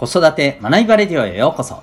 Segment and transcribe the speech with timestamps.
[0.00, 1.82] 子育て学びバレディオへようこそ。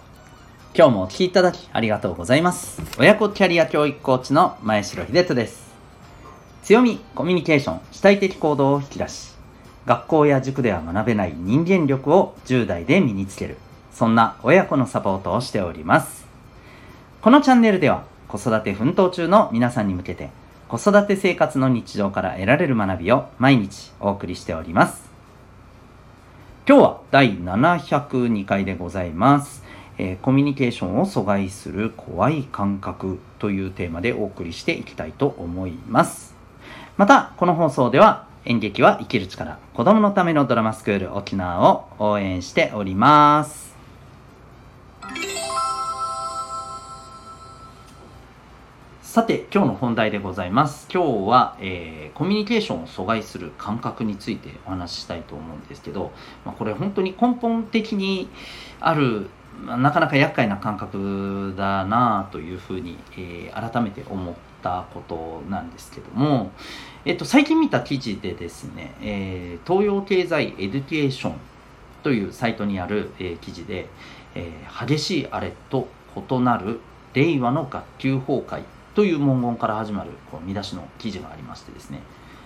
[0.73, 2.81] 今日もお聴きいただきありがとうございます。
[2.97, 5.67] 親子キャリア教育コーチの前城秀人です。
[6.63, 9.35] 強み、コミュニケーション、主体的行動を引き出し、
[9.85, 13.57] 学校や塾では学べない人間力を10代で身につける。
[13.93, 16.25] そんな親子のサポートをしております。
[17.21, 20.31] このチャンネルでは子育て奮闘中の皆さんに向けて
[20.69, 25.06] 子育て生活の日常から得られる学びを毎日お送りしております。
[26.69, 29.63] 今日は第702回でございます、
[29.97, 36.35] えー、コミュニケーションを阻害する怖い感覚というテーマでお送りしていきたいと思います。
[36.97, 43.66] また、この放送では演劇は生きる力、子供のためのドラマスクール沖縄を応援しております。
[49.17, 50.87] さて、今日の本題でございます。
[50.93, 56.11] 今日は、えー、コミュニケーションを阻害する感覚についてお話ししたいと思うんですけど、
[56.45, 58.29] まあ、これ本当に根本的に
[58.79, 59.25] ある、
[59.59, 66.51] まあ、なかなか厄介な感覚だなというふうに、えー、改めて思ったことなんですけども、
[67.03, 71.33] えっと、最近見た記事でですね、えー、東洋経済エデュケーション
[72.03, 73.87] というサイトにある、え、記事で、
[74.35, 74.51] え、
[74.87, 76.81] 激しいあれと異なる
[77.15, 78.61] 令和の学級崩壊
[78.97, 82.01] という文言から始まるこう見出しの記事がありましてですね、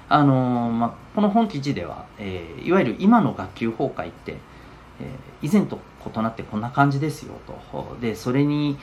[0.09, 4.33] あのー、まあ、この本記事では、えー、いわゆる今の学級崩壊って、
[4.99, 7.95] えー、以前と異なってこんな感じですよと。
[8.01, 8.77] でそれに、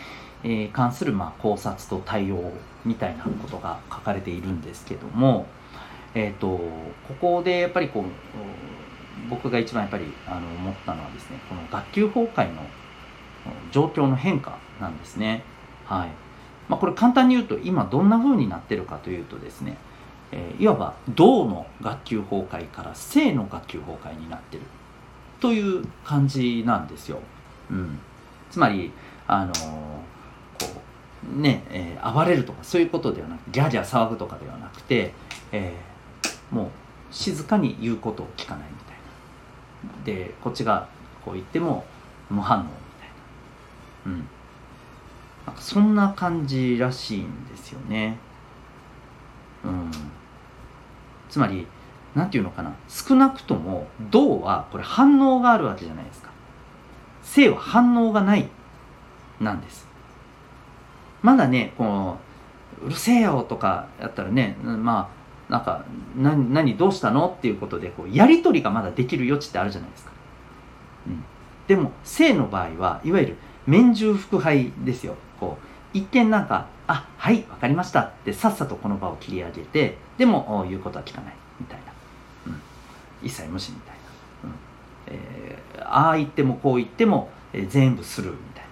[0.45, 2.53] え関する、まあ、考察と対応
[2.87, 5.47] みたいなことが書かれているんですけども、
[6.15, 8.05] えーと、ここでやっぱりこう
[9.29, 12.63] 僕が一番やっぱりあの思ったのはですねこの学級崩壊の
[13.73, 15.43] 状況の変化なんですね。
[15.85, 16.28] はい。
[16.69, 19.77] まあ、これ簡単に言うと今どんな風になってるかというとですね、
[20.33, 24.63] えー、いわば銅の学級崩壊から正の学級崩壊になってる
[25.41, 27.21] という感じなんですよ。
[27.71, 27.99] うん、
[28.51, 28.93] つまり
[29.27, 29.57] あのー、
[30.67, 30.83] こ
[31.37, 35.13] うね、えー、暴れるとかそういうことではなくギャギャ騒ぐとかではなくて、
[35.53, 36.69] えー、もう
[37.11, 38.97] 静かに言うことを聞かないみたい
[40.19, 40.25] な。
[40.27, 40.89] でこっちが
[41.25, 41.87] こう言っても
[42.29, 44.13] 無反応みたいな。
[44.13, 44.29] うん
[45.49, 48.19] なんかそんな感じらしいんですよね。
[49.65, 49.91] うん。
[51.31, 51.67] つまり、
[52.15, 52.75] なんていうのかな。
[52.87, 56.29] 少なくとも、銅はこれ反応があるわけじゃないですか。
[57.23, 58.47] 性は反応がない、
[59.41, 59.89] なんです。
[61.23, 62.19] まだね、この、
[62.83, 65.09] うるせえよとかやったらね、ま
[65.49, 65.83] あ、なんか、
[66.15, 70.13] 何、何、どうしたのっていうことで、こう、やりとりがまだできる余地ってあるじゃないですか。
[71.07, 71.25] うん。
[71.67, 73.37] でも、性の場合は、いわゆる、
[73.67, 75.17] 免従腹配ですよ。
[75.39, 75.67] こう
[75.97, 81.93] 一見なんか「あはい分かりました」ってさっさとこの場を切り上げてでも言うことは聞かないみたいな、
[82.47, 82.61] うん、
[83.23, 83.97] 一切無視みたい
[84.45, 84.55] な、うん。
[85.07, 88.69] えー、ああ言ってもこう言っても、えー、全部するみたいな。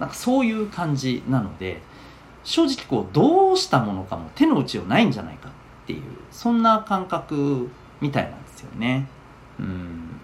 [0.00, 1.80] なんかそういう感じなので
[2.44, 7.68] 正直こうどうしたものかも手の内をないんじゃないかっていうそんな感覚
[8.00, 9.06] みたいなんですよね。
[9.58, 10.20] うん、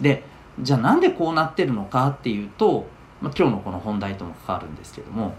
[0.00, 0.24] で
[0.58, 2.86] じゃあなんでこうなってるのかっていうと
[3.20, 5.34] まあ、今日のこの本題とも関わるんですけども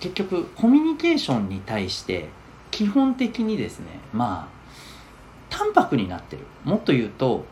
[0.00, 2.28] 結局コミュニケーションに対して
[2.70, 4.54] 基本的にですねまあ
[5.50, 6.44] 淡白になってる。
[6.64, 7.44] もっと言うと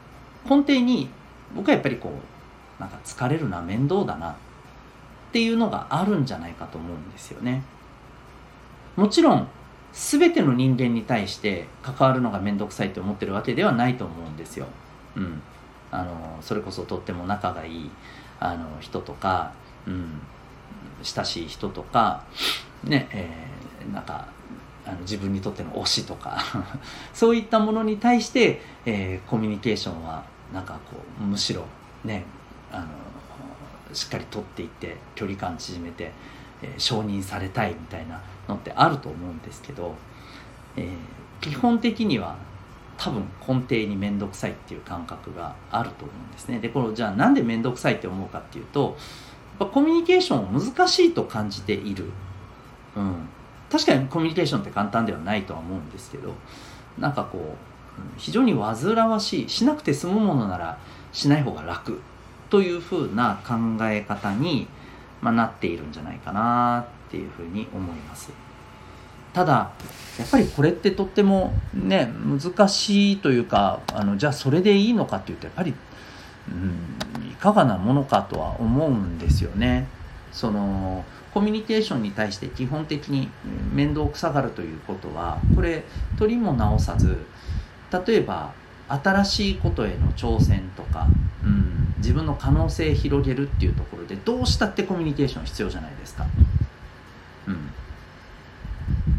[0.44, 1.08] 根底に
[1.54, 4.34] 僕はやっぱりこうなんか疲れるな面倒だなっ
[5.32, 7.62] ていうのがあるんじゃないかと思うんですよね。
[8.96, 9.48] もちろん
[9.92, 14.66] 全ての人間に対して関わるのが面倒くさいって思ってるわけではないと思うんですよ。
[15.16, 15.42] うん。
[15.90, 17.90] あのそれこそとっても仲がいい。
[18.42, 19.52] あの人とか、
[19.86, 20.20] うん、
[21.02, 22.24] 親しい人とか、
[22.84, 24.26] ねえー、なんか
[24.84, 26.38] あの自分にとっての推しとか
[27.14, 31.64] そういったものに対して、えー、コミュニケーションはなんかこうむしろ
[32.04, 32.24] ね
[32.72, 32.86] あの
[33.94, 36.10] しっかり取っていって距離感縮めて、
[36.62, 39.94] えー、承認されたいみたいなのってあると思うんですけど、
[40.76, 40.88] えー、
[41.40, 42.36] 基本的には
[43.02, 46.60] 多分根底に面倒くさいっていう感覚があると思うんですね。
[46.60, 48.96] でこのじゃあなんで面倒くさいって思うかっていうと
[49.58, 52.04] やっぱコミュニケーションを難しいと感じている、
[52.94, 53.28] うん、
[53.72, 56.32] 確かにコミュニケーションって簡単ではないとは思うんですけど
[56.96, 60.78] なんかこう非常に煩わしいしなくて済むものなら
[61.12, 62.00] しない方が楽
[62.50, 64.68] というふうな考え方に、
[65.20, 68.30] まあ、なっているんじゃないかなっていうふうに思います。
[69.32, 69.72] ただ
[70.18, 75.74] やっぱりこれってとってもね難しいというかあのじゃあそれでいいのかっていうとやっぱり、
[76.50, 79.86] うん、いかがなものかとは思うんですよね。
[80.32, 83.30] そのコミュニケーションに対して基本的に
[83.72, 85.84] 面倒くさがるということはこれ
[86.18, 87.18] 取りも直さず
[88.06, 88.52] 例えば
[88.88, 91.06] 新しいことへの挑戦とか、
[91.42, 96.26] うん、自分の可能性広げるっていうところでどうしたってコミュニケーション必要じゃないですか。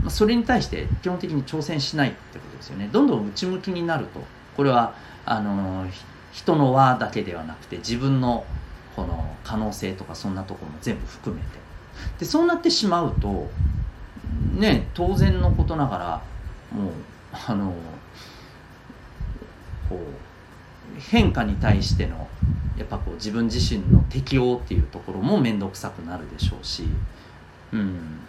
[0.03, 2.89] うん、それに対して基本的に挑戦しないってことですよね。
[2.91, 4.21] どんどん内向きになると
[4.55, 4.95] これは
[5.25, 5.87] あの
[6.31, 8.45] 人の輪だけではなくて自分の
[8.95, 11.47] この可能性とかそんなところも全部含めて
[12.19, 13.49] でそうなってしまうと
[14.55, 16.21] ね当然のことながら
[16.71, 16.91] もう
[17.31, 17.73] あの
[19.89, 19.99] こう
[20.99, 22.27] 変化に対しての
[22.77, 26.83] やっぱこう自分自身の適応っていうところも面倒くさくなるでしょうし、
[27.71, 28.19] うん、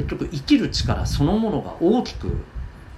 [0.00, 2.38] 結局生きる力そのものが大きく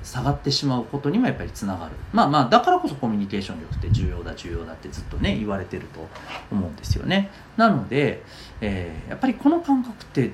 [0.04, 1.92] 下がってしまうことにもやっぱりつながる。
[2.12, 6.08] まあまあだからこそコミュニケーション力って重要だ重要だってずっとね言われてると
[6.50, 7.30] 思うんですよね。
[7.56, 8.22] なので、
[8.60, 10.32] えー、やっぱりこの感覚って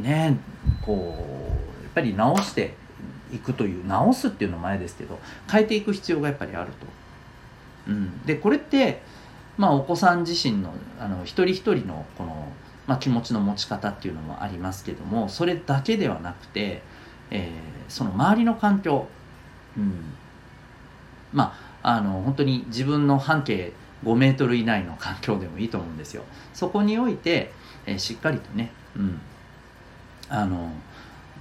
[0.00, 0.38] ね
[0.82, 1.16] こ
[1.80, 2.74] うやっぱり直して
[3.32, 5.18] いくという直すっていうの前ですけど
[5.50, 6.86] 変えていく必要がやっぱりあると。
[7.88, 9.02] うん、でこれって
[9.58, 12.48] まあお子さん自身のあの一人一人のこの、
[12.88, 16.82] まあ、気持ちの持ち方っていうのもありますけどもそれだけではなくて、
[17.30, 19.06] えー、その周りの環境、
[19.76, 20.14] うん、
[21.32, 23.72] まああの本当に自分の半径
[24.04, 26.22] 5メートル以内の環境でもいいと思うんですよ。
[26.54, 27.52] そこにおいて、
[27.86, 29.20] えー、しっかりとね、うん、
[30.28, 30.70] あの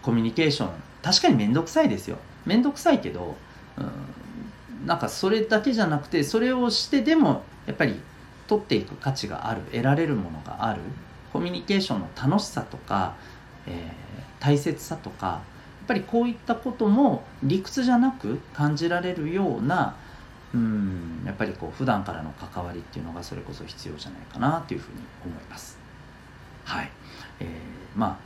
[0.01, 0.69] コミュニケーション
[1.01, 2.17] 確かに面倒くさいですよ。
[2.45, 3.37] 面倒くさいけど、
[3.77, 7.95] うん、なんかそれだけじゃなくてそれをしてでもやっぱり
[8.47, 10.81] 取っていく価値がある得られるものがある。
[11.33, 13.15] コミュニケーションの楽しさとか、
[13.65, 15.41] えー、大切さとかや
[15.83, 19.95] っぱりこういったことも理屈じゃなく感じられるような
[20.53, 25.77] うんやっぱりこう普段からの関わりっていうのがそれこそ必要じゃないかなというふうに思います。
[26.63, 26.91] はい、
[27.39, 27.47] えー、
[27.95, 28.17] まあ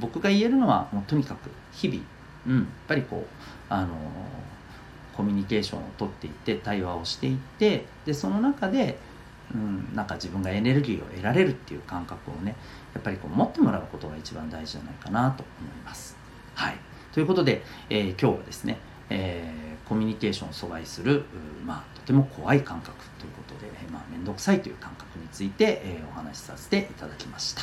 [0.00, 2.00] 僕が言えるのはもうとにかく日々、
[2.46, 3.88] うん、やっぱりこうあの
[5.16, 8.98] コミュニケーションをとっていって対話をしていってでその中で、
[9.54, 12.54] うん、なんか自分がエネルギーを得られるっていう感覚をね
[12.94, 16.16] やっぱりこう持ってもらうことが一番大事じゃないかなと思います。
[16.54, 16.76] はい、
[17.12, 21.24] ということで、えー、今日はですね、えー、コミュニケーションを阻害する、
[21.64, 27.62] まあ、とても怖い感覚ということで、まあ、面倒くさいという感覚について、えー、お話しさせていただきました。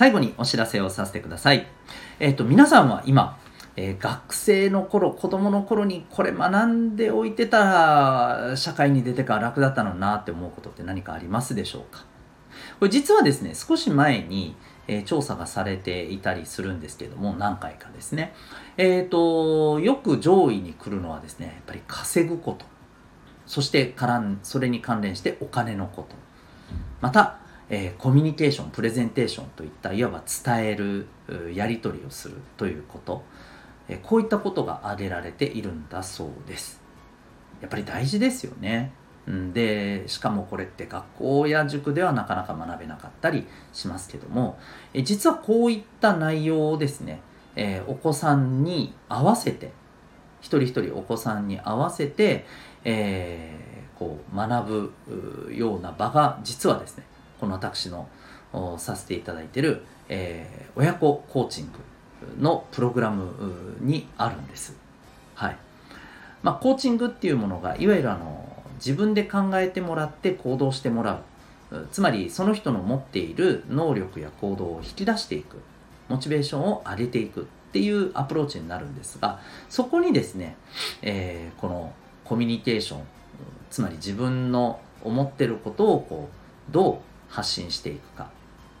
[0.00, 1.66] 最後にお知らせをさせてください。
[2.20, 3.38] えっ、と、皆さんは今、
[3.82, 12.04] えー、学生の頃、子供の頃にこれ学んでおいてたら、社会に出てから楽だったのになって思うことって何かありますでしょうか？
[12.78, 14.54] これ実はですね、少し前に、
[14.86, 18.34] えー、調査がされていたりするんですけども、何回かですね。
[18.76, 22.66] えっ、ー、と、よく上位に来るのはですね、やっぱり稼ぐこと。
[23.46, 26.16] そしてからん、それに関連してお金のこと。
[27.00, 27.38] また、
[27.70, 31.06] えー、コミュニケーションプレゼンテーションといったいわば伝える
[31.54, 33.24] やり取りをするということ、
[33.98, 36.80] こういったことが挙げられているんだそうです。
[37.60, 38.92] やっぱり大事ですよね。
[39.26, 44.58] でしかもこれって学校や塾ではなかなか学べなかったりしますけども、
[45.04, 47.20] 実はこういった内容をですね、
[47.54, 49.72] え、お子さんに合わせて
[50.40, 52.46] 一人一人お子さんに合わせて、
[52.84, 54.92] えー、こう学
[55.46, 57.04] ぶような場が実はですね
[57.38, 58.08] この私の
[58.78, 61.72] させていただいてる、えー、親子コーチング
[62.38, 63.32] のプログラム
[63.80, 64.76] にあるんです。
[65.34, 65.56] はい。
[66.42, 71.22] まあ、コーチングっていうものが、いわゆるあの、自分で考えてもらって行動してもら
[71.72, 71.86] う。
[71.92, 75.58] つまり、その人の持っている能力や行動を引き出していく。
[76.08, 80.56] モチベーションを上げていくっていうアプローチになるんですが、そこにですね、
[81.02, 81.92] えー、この
[82.24, 83.02] コミュニケーション、
[83.70, 86.28] つまり自分の思ってることをこ
[86.68, 86.98] う、どう
[87.32, 88.30] 発信していくか、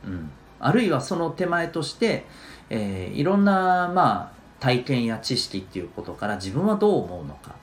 [0.04, 0.30] うん、
[0.60, 2.24] あるいはその手前として、
[2.68, 7.54] えー、いろんな、まあ、体験や知識っていうことから自分はどう思うのか、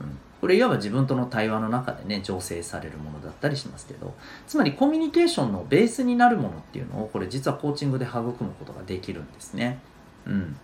[0.00, 4.14] うん、これいわば自分との対話の中でね醸成されるものだったりしますけど。
[4.46, 9.78] つまりコミュニケーションのベースになるものっていうのをこれ実はコーチングで育むことができるんですね。
[10.26, 10.56] うん、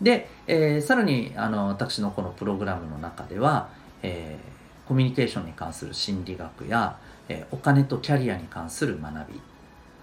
[0.00, 3.68] で、えー、さらにあの私のこのプログラムの中では、
[4.02, 9.40] えー、コミュニケーションに関する心理学やえお金とキャリアに関する学び、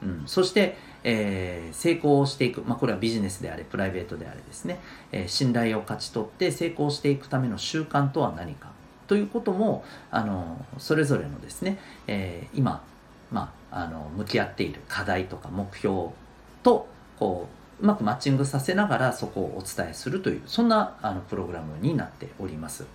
[0.04, 4.80] うん、そして、えー、成功していく、まあ、これはビジネスであれプライベートであれですね、
[5.12, 8.72] えー、信頼を勝ち取って成功していくための習慣とは何か。
[9.08, 11.78] ということもあのそれぞれのですね、
[12.08, 12.82] えー、今、
[13.30, 16.10] まあ、あの向き合っている課題とか目標
[16.64, 16.88] と
[17.20, 17.48] こ
[17.80, 22.86] ううまくマッチングさせながらそこをお伝えするというそんなあのプログラムになっております。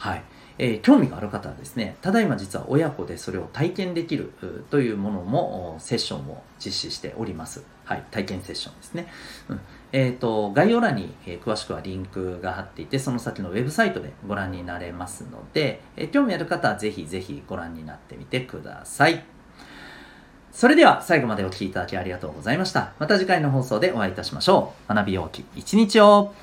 [0.00, 0.22] はい
[0.58, 4.32] えー、興味がある方はですね、ただいま実は親子でそれを体験できる
[4.70, 7.62] というものも、セッションを実施しております。
[7.84, 9.06] はい、体験セッションですね。
[9.48, 9.60] うん
[9.92, 19.24] えーと、概要欄に、えー、詳しくはリンクが貼っていて、その先のウェブサイトでご覧になれますので、え、興味ある方はぜひぜひご覧になってみてください。
[20.52, 22.92] それでは最後までお聴きいただきありがとうございました。
[22.98, 24.94] また次回の放送でお会いいたしましょう。
[24.94, 26.34] 学びようき一日を